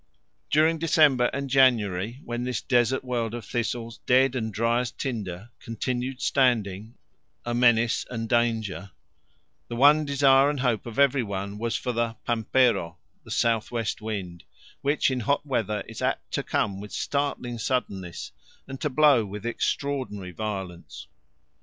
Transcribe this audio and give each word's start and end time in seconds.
During 0.49 0.79
December 0.79 1.25
and 1.31 1.47
January 1.47 2.21
when 2.25 2.43
this 2.43 2.59
desert 2.59 3.03
world 3.03 3.35
of 3.35 3.45
thistles 3.45 3.99
dead 4.07 4.33
and 4.35 4.51
dry 4.51 4.79
as 4.79 4.89
tinder 4.89 5.51
continued 5.59 6.23
standing, 6.23 6.95
a 7.45 7.53
menace 7.53 8.03
and 8.09 8.27
danger, 8.27 8.89
the 9.67 9.75
one 9.75 10.03
desire 10.03 10.49
and 10.49 10.61
hope 10.61 10.87
of 10.87 10.97
every 10.97 11.21
one 11.21 11.59
was 11.59 11.75
for 11.75 11.91
the 11.91 12.15
pampero 12.25 12.97
the 13.23 13.29
south 13.29 13.69
west 13.69 14.01
wind, 14.01 14.43
which 14.81 15.11
in 15.11 15.19
hot 15.19 15.45
weather 15.45 15.83
is 15.87 16.01
apt 16.01 16.31
to 16.33 16.41
come 16.41 16.79
with 16.81 16.91
startling 16.91 17.59
suddenness, 17.59 18.31
and 18.67 18.81
to 18.81 18.89
blow 18.89 19.23
with 19.23 19.45
extraordinary 19.45 20.31
violence. 20.31 21.05